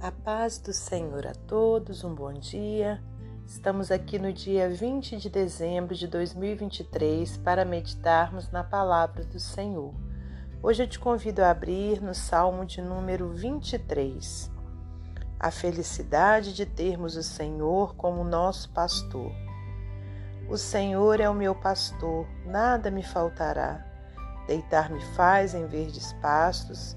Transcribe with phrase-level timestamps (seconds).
[0.00, 3.00] A paz do Senhor a todos, um bom dia.
[3.46, 9.94] Estamos aqui no dia 20 de dezembro de 2023 para meditarmos na palavra do Senhor.
[10.60, 14.50] Hoje eu te convido a abrir no Salmo de número 23.
[15.38, 19.30] A felicidade de termos o Senhor como nosso pastor.
[20.48, 23.86] O Senhor é o meu pastor, nada me faltará.
[24.48, 26.96] Deitar-me faz em verdes pastos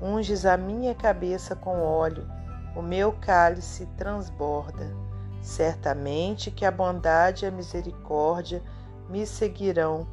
[0.00, 2.26] unges a minha cabeça com óleo,
[2.76, 4.90] o meu cálice transborda.
[5.40, 8.62] Certamente que a bondade e a misericórdia
[9.08, 10.06] me seguirão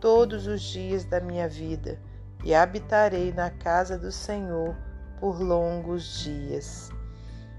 [0.00, 2.00] todos os dias da minha vida
[2.44, 4.76] e habitarei na casa do Senhor
[5.18, 6.90] por longos dias.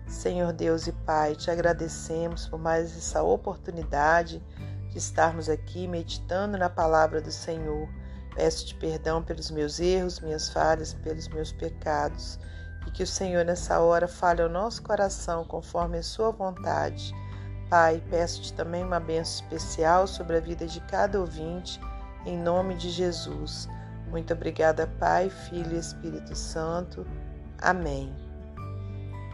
[0.08, 4.41] Senhor Deus e Pai, te agradecemos por mais essa oportunidade
[4.89, 7.89] de estarmos aqui meditando na palavra do Senhor
[8.38, 12.39] Peço-te perdão pelos meus erros, minhas falhas, pelos meus pecados,
[12.85, 17.16] e que o Senhor nessa hora fale ao nosso coração conforme a sua vontade.
[17.67, 21.81] Pai, peço-te também uma bênção especial sobre a vida de cada ouvinte,
[22.27, 23.67] em nome de Jesus.
[24.07, 27.07] Muito obrigada, Pai, Filho e Espírito Santo.
[27.59, 28.16] Amém.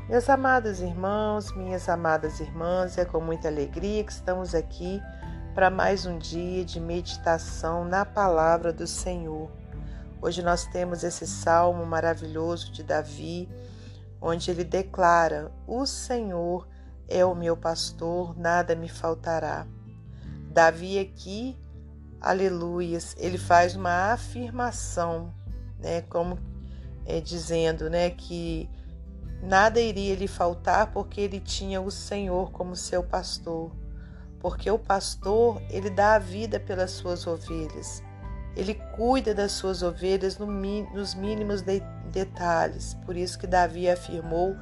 [0.07, 5.01] Meus amados irmãos, minhas amadas irmãs, é com muita alegria que estamos aqui
[5.53, 9.51] para mais um dia de meditação na palavra do Senhor.
[10.19, 13.47] Hoje nós temos esse salmo maravilhoso de Davi,
[14.19, 16.67] onde ele declara: O Senhor
[17.07, 19.67] é o meu pastor, nada me faltará.
[20.49, 21.55] Davi aqui,
[22.19, 25.31] aleluias, ele faz uma afirmação,
[25.77, 26.39] né, como
[27.05, 28.67] é, dizendo, né, que
[29.43, 33.82] nada iria lhe faltar porque ele tinha o Senhor como seu pastor
[34.43, 38.03] porque o pastor, ele dá a vida pelas suas ovelhas.
[38.57, 41.81] Ele cuida das suas ovelhas no, nos mínimos de,
[42.11, 42.93] detalhes.
[43.05, 44.53] Por isso que Davi afirmou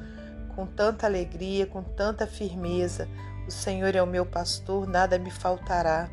[0.54, 3.08] com tanta alegria, com tanta firmeza:
[3.48, 6.08] O Senhor é o meu pastor, nada me faltará.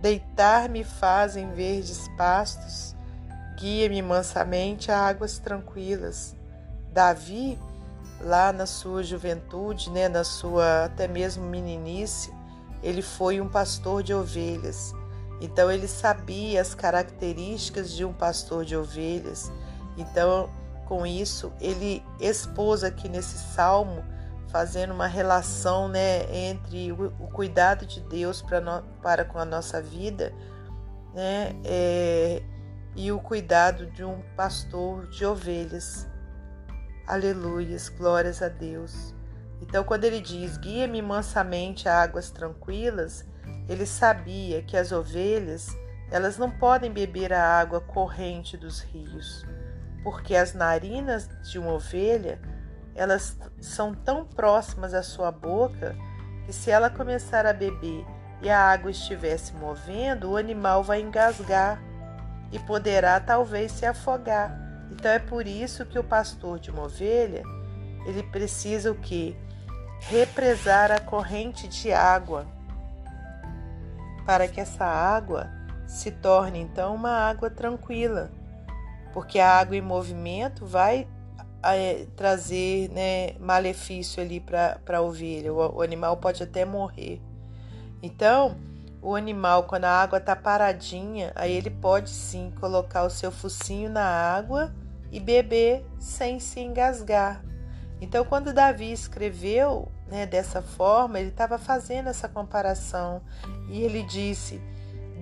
[0.00, 2.96] Deitar-me faz em verdes pastos,
[3.58, 6.34] guia-me mansamente a águas tranquilas.
[6.90, 7.58] Davi,
[8.22, 12.32] lá na sua juventude, né, na sua até mesmo meninice,
[12.84, 14.94] ele foi um pastor de ovelhas.
[15.40, 19.50] Então ele sabia as características de um pastor de ovelhas.
[19.96, 20.50] Então,
[20.84, 24.04] com isso, ele expôs aqui nesse salmo,
[24.48, 29.80] fazendo uma relação né, entre o, cuidado de Deus para, no, para com a nossa
[29.80, 30.32] vida
[31.14, 32.42] né, é,
[32.94, 36.06] e o cuidado de um pastor de ovelhas.
[37.06, 39.13] Aleluias, glórias a Deus.
[39.66, 43.24] Então, quando ele diz guia-me mansamente a águas tranquilas,
[43.66, 45.68] ele sabia que as ovelhas
[46.10, 49.42] elas não podem beber a água corrente dos rios,
[50.02, 52.38] porque as narinas de uma ovelha
[52.94, 55.96] elas são tão próximas à sua boca
[56.44, 58.04] que se ela começar a beber
[58.42, 61.82] e a água estiver se movendo, o animal vai engasgar
[62.52, 64.54] e poderá talvez se afogar.
[64.92, 67.42] Então é por isso que o pastor de uma ovelha
[68.06, 69.34] ele precisa o que?
[70.08, 72.46] Represar a corrente de água,
[74.26, 75.50] para que essa água
[75.86, 78.30] se torne então uma água tranquila,
[79.12, 81.06] porque a água em movimento vai
[81.62, 87.20] é, trazer né, malefício ali para a ovelha, o, o animal pode até morrer.
[88.02, 88.56] Então,
[89.00, 93.90] o animal, quando a água está paradinha, aí ele pode sim colocar o seu focinho
[93.90, 94.74] na água
[95.10, 97.42] e beber sem se engasgar.
[98.04, 103.22] Então, quando Davi escreveu né, dessa forma, ele estava fazendo essa comparação
[103.66, 104.60] e ele disse: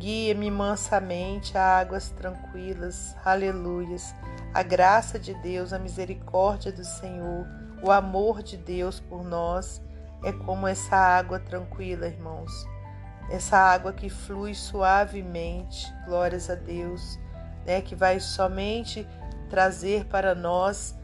[0.00, 4.12] Guia-me mansamente a águas tranquilas, aleluias.
[4.52, 7.46] A graça de Deus, a misericórdia do Senhor,
[7.84, 9.80] o amor de Deus por nós
[10.24, 12.66] é como essa água tranquila, irmãos.
[13.30, 17.16] Essa água que flui suavemente, glórias a Deus,
[17.64, 19.06] né, que vai somente
[19.48, 20.96] trazer para nós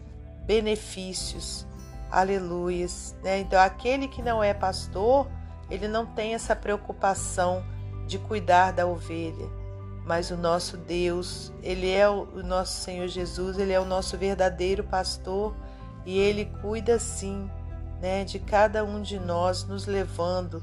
[0.44, 1.67] benefícios.
[2.10, 3.16] Aleluias.
[3.22, 3.40] Né?
[3.40, 5.28] Então, aquele que não é pastor,
[5.70, 7.64] ele não tem essa preocupação
[8.06, 9.48] de cuidar da ovelha.
[10.08, 14.82] mas o nosso Deus, ele é o nosso Senhor Jesus, ele é o nosso verdadeiro
[14.82, 15.54] pastor
[16.06, 17.50] e ele cuida sim,
[18.00, 20.62] né, de cada um de nós, nos levando,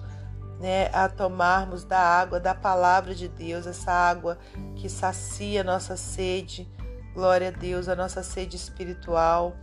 [0.59, 4.39] né, a tomarmos da água da palavra de Deus, essa água
[4.75, 6.67] que sacia nossa sede.
[7.13, 9.55] Glória a Deus, a nossa sede espiritual,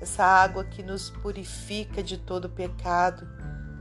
[0.00, 3.28] essa água que nos purifica de todo pecado.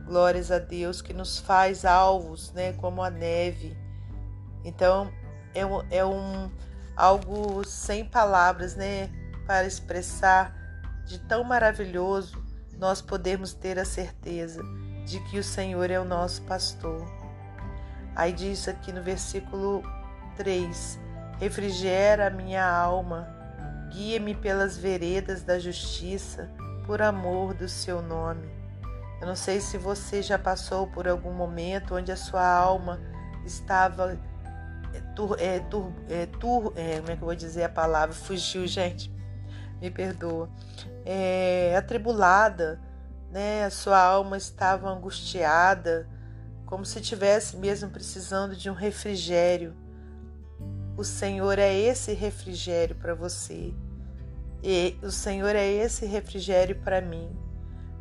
[0.05, 3.77] Glórias a Deus, que nos faz alvos, né, como a neve.
[4.63, 5.11] Então,
[5.53, 6.51] é um, é um
[6.95, 9.09] algo sem palavras, né,
[9.45, 10.53] para expressar
[11.05, 12.49] de tão maravilhoso
[12.79, 14.63] nós podemos ter a certeza
[15.05, 17.05] de que o Senhor é o nosso pastor.
[18.15, 19.83] Aí diz aqui no versículo
[20.37, 20.97] 3:
[21.39, 23.27] Refrigera a minha alma,
[23.89, 26.49] guia-me pelas veredas da justiça,
[26.85, 28.49] por amor do seu nome.
[29.21, 32.99] Eu não sei se você já passou por algum momento onde a sua alma
[33.45, 34.17] estava
[34.93, 38.15] é, tur, é, tur, é, tur, é, como é que eu vou dizer a palavra?
[38.15, 39.13] Fugiu, gente.
[39.81, 40.49] Me perdoa.
[41.05, 42.79] É, atribulada,
[43.31, 43.65] né?
[43.65, 46.07] A sua alma estava angustiada,
[46.65, 49.75] como se tivesse mesmo precisando de um refrigério.
[50.99, 53.73] O Senhor é esse refrigério para você.
[54.61, 57.29] E o Senhor é esse refrigério para mim.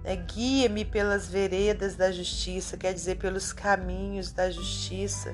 [0.03, 5.33] É, Guia-me pelas veredas da justiça, quer dizer, pelos caminhos da justiça,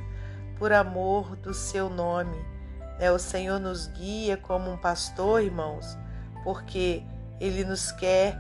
[0.59, 2.37] por amor do seu nome.
[2.99, 5.97] É, o Senhor nos guia como um pastor, irmãos,
[6.43, 7.03] porque
[7.41, 8.39] Ele nos quer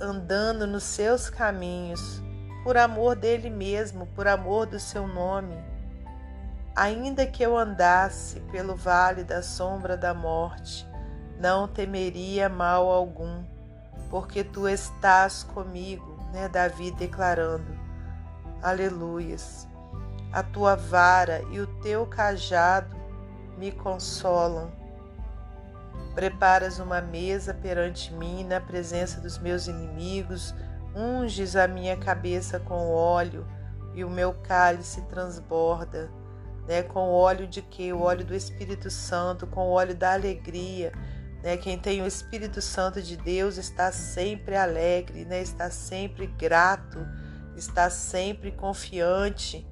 [0.00, 2.20] andando nos seus caminhos,
[2.64, 5.54] por amor dele mesmo, por amor do seu nome.
[6.76, 10.88] Ainda que eu andasse pelo vale da sombra da morte,
[11.38, 13.44] não temeria mal algum,
[14.10, 16.48] porque tu estás comigo, né?
[16.48, 17.78] Davi declarando.
[18.60, 19.68] Aleluias.
[20.32, 22.96] A tua vara e o teu cajado
[23.56, 24.72] me consolam.
[26.12, 30.52] Preparas uma mesa perante mim na presença dos meus inimigos,
[30.92, 33.46] unges a minha cabeça com óleo
[33.94, 36.10] e o meu cálice transborda.
[36.66, 37.92] Né, com o óleo de quê?
[37.92, 40.92] O óleo do Espírito Santo, com o óleo da alegria.
[41.42, 41.56] Né?
[41.58, 45.42] Quem tem o Espírito Santo de Deus está sempre alegre, né?
[45.42, 47.06] está sempre grato,
[47.54, 49.66] está sempre confiante.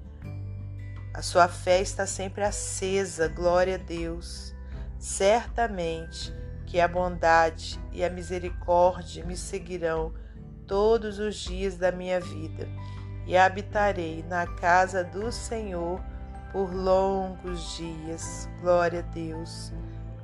[1.14, 4.54] A sua fé está sempre acesa, glória a Deus.
[4.98, 6.32] Certamente
[6.66, 10.14] que a bondade e a misericórdia me seguirão
[10.66, 12.66] todos os dias da minha vida,
[13.26, 16.02] e habitarei na casa do Senhor
[16.52, 18.48] por longos dias.
[18.60, 19.72] Glória a Deus.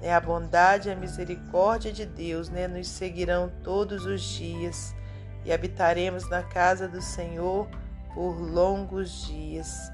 [0.00, 4.94] É a bondade e a misericórdia de Deus, né, nos seguirão todos os dias
[5.44, 7.66] e habitaremos na casa do Senhor
[8.14, 9.90] por longos dias.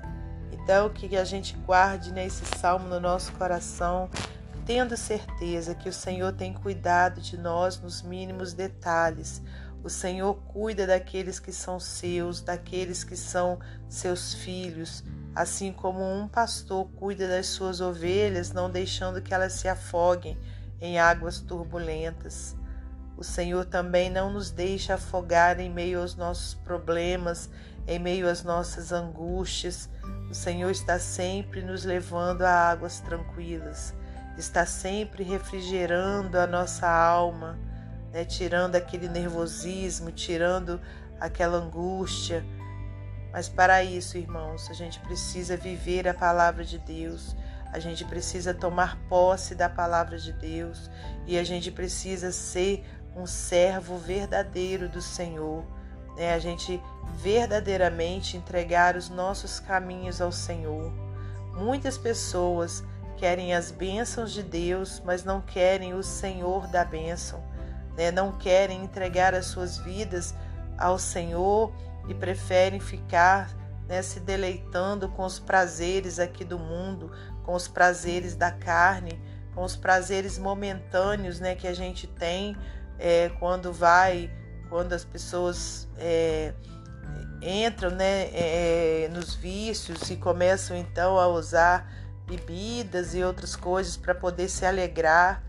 [0.53, 4.11] Então, que a gente guarde né, salmo no nosso coração
[4.67, 9.43] tendo certeza que o Senhor tem cuidado de nós nos mínimos detalhes.
[9.83, 13.59] O Senhor cuida daqueles que são seus, daqueles que são
[13.89, 15.05] seus filhos,
[15.35, 20.39] assim como um pastor cuida das suas ovelhas, não deixando que elas se afoguem
[20.81, 22.57] em águas turbulentas.
[23.17, 27.49] O Senhor também não nos deixa afogar em meio aos nossos problemas,
[27.87, 29.89] em meio às nossas angústias.
[30.31, 33.95] O Senhor está sempre nos levando a águas tranquilas
[34.37, 37.59] está sempre refrigerando a nossa alma,
[38.13, 38.25] né?
[38.25, 40.81] tirando aquele nervosismo, tirando
[41.21, 42.45] aquela angústia.
[43.35, 47.35] Mas para isso, irmãos, a gente precisa viver a palavra de Deus,
[47.73, 50.89] a gente precisa tomar posse da palavra de Deus
[51.27, 52.87] e a gente precisa ser
[53.17, 55.65] um servo verdadeiro do Senhor.
[56.17, 56.33] Né?
[56.33, 56.81] A gente
[57.17, 60.93] verdadeiramente entregar os nossos caminhos ao Senhor.
[61.57, 62.85] Muitas pessoas
[63.17, 67.43] querem as bênçãos de Deus, mas não querem o Senhor da bênção,
[67.97, 68.13] né?
[68.13, 70.33] não querem entregar as suas vidas
[70.79, 71.75] ao Senhor
[72.09, 73.49] e preferem ficar
[73.89, 77.11] né, se deleitando com os prazeres aqui do mundo,
[77.45, 79.21] com os prazeres da carne,
[79.55, 82.57] com os prazeres momentâneos né, que a gente tem
[82.99, 84.31] é, quando vai,
[84.69, 86.55] quando as pessoas é,
[87.43, 91.91] entram né, é, nos vícios e começam então a usar
[92.27, 95.43] bebidas e outras coisas para poder se alegrar.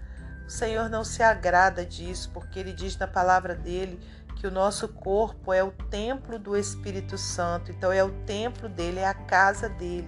[0.45, 3.99] O Senhor não se agrada disso, porque Ele diz na palavra dele
[4.45, 8.99] que o nosso corpo é o templo do Espírito Santo, então é o templo dele,
[8.99, 10.07] é a casa dele.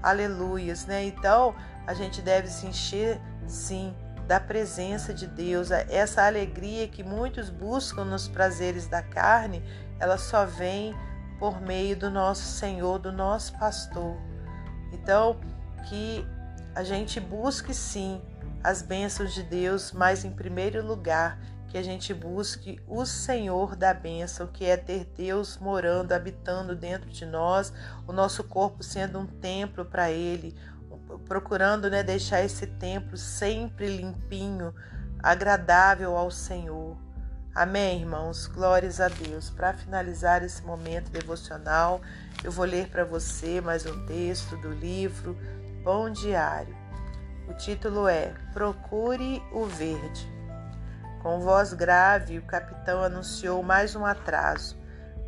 [0.00, 1.02] Aleluias, né?
[1.04, 1.52] Então
[1.84, 3.92] a gente deve se encher, sim,
[4.28, 5.72] da presença de Deus.
[5.72, 9.60] Essa alegria que muitos buscam nos prazeres da carne,
[9.98, 10.94] ela só vem
[11.40, 14.16] por meio do nosso Senhor, do nosso pastor.
[14.92, 15.40] Então,
[15.88, 16.24] que
[16.72, 18.22] a gente busque sim
[18.62, 21.36] as bênçãos de Deus, mas em primeiro lugar
[21.72, 27.08] que a gente busque o Senhor da bênção, que é ter Deus morando, habitando dentro
[27.08, 27.72] de nós,
[28.06, 30.54] o nosso corpo sendo um templo para Ele,
[31.26, 34.74] procurando né, deixar esse templo sempre limpinho,
[35.22, 36.94] agradável ao Senhor.
[37.54, 38.46] Amém, irmãos?
[38.46, 39.48] Glórias a Deus.
[39.48, 42.02] Para finalizar esse momento devocional,
[42.44, 45.38] eu vou ler para você mais um texto do livro
[45.82, 46.76] Bom Diário.
[47.48, 50.41] O título é Procure o Verde.
[51.22, 54.76] Com voz grave, o capitão anunciou mais um atraso.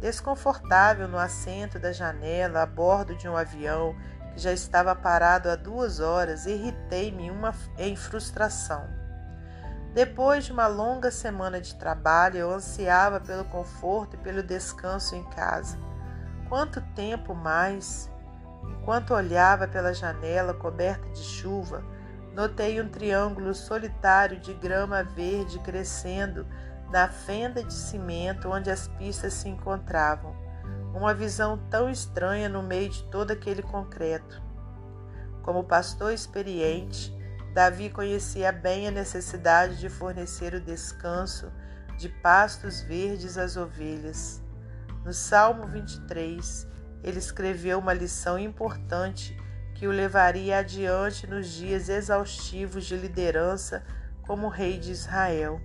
[0.00, 3.94] Desconfortável no assento da janela a bordo de um avião
[4.32, 7.30] que já estava parado há duas horas, irritei-me
[7.78, 8.88] em frustração.
[9.94, 15.22] Depois de uma longa semana de trabalho, eu ansiava pelo conforto e pelo descanso em
[15.30, 15.78] casa.
[16.48, 18.10] Quanto tempo mais?
[18.64, 21.84] Enquanto olhava pela janela coberta de chuva,
[22.34, 26.44] notei um triângulo solitário de grama verde crescendo
[26.90, 30.34] na fenda de cimento onde as pistas se encontravam.
[30.92, 34.42] Uma visão tão estranha no meio de todo aquele concreto.
[35.42, 37.12] Como pastor experiente,
[37.52, 41.52] Davi conhecia bem a necessidade de fornecer o descanso
[41.96, 44.42] de pastos verdes às ovelhas.
[45.04, 46.66] No Salmo 23,
[47.02, 49.36] ele escreveu uma lição importante
[49.84, 53.84] que o levaria adiante nos dias exaustivos de liderança
[54.22, 55.60] como rei de Israel.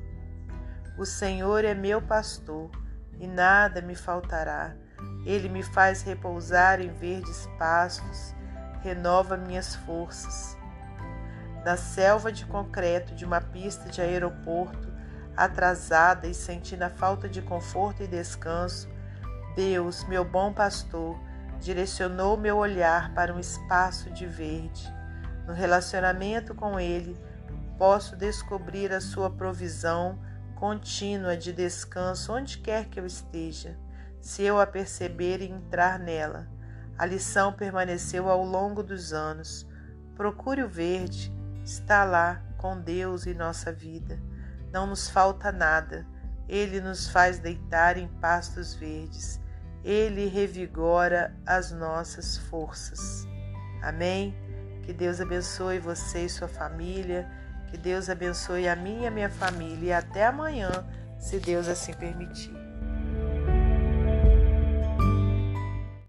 [0.98, 2.70] O Senhor é meu pastor
[3.18, 4.76] e nada me faltará.
[5.26, 8.36] Ele me faz repousar em verdes pastos,
[8.82, 10.58] renova minhas forças
[11.64, 14.92] na selva de concreto de uma pista de aeroporto,
[15.34, 18.90] atrasada e sentindo a falta de conforto e descanso,
[19.56, 21.18] Deus, meu bom pastor,
[21.60, 24.92] direcionou meu olhar para um espaço de verde.
[25.46, 27.18] No relacionamento com Ele,
[27.78, 30.20] posso descobrir a sua provisão
[30.56, 33.78] contínua de descanso onde quer que eu esteja,
[34.20, 36.48] se eu a perceber e entrar nela.
[36.98, 39.66] A lição permaneceu ao longo dos anos.
[40.16, 44.20] Procure o verde, está lá com Deus em nossa vida.
[44.72, 46.06] Não nos falta nada.
[46.48, 49.40] Ele nos faz deitar em pastos verdes.
[49.84, 53.28] Ele revigora as nossas forças.
[53.82, 54.36] Amém?
[54.84, 57.30] Que Deus abençoe você e sua família.
[57.68, 59.88] Que Deus abençoe a mim e a minha família.
[59.88, 60.70] E até amanhã,
[61.20, 62.59] se Deus assim permitir.